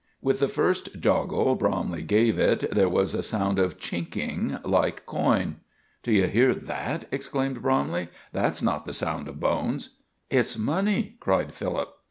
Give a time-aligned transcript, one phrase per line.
[0.19, 5.57] With the first joggle Bromley gave it, there was a sound of chinking like coin.
[6.01, 8.07] "Do you hear that?" exclaimed Bromley.
[8.33, 9.89] "That's not the sound of bones."
[10.31, 11.95] "It's money!" cried Philip.